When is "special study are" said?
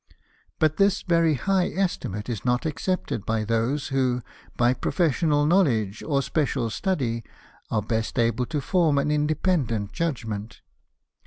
6.23-7.83